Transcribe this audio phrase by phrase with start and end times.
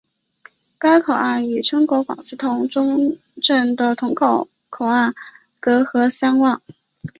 [0.79, 5.13] 该口岸与中国广西峒中镇的峒中口岸
[5.59, 6.59] 隔河相望。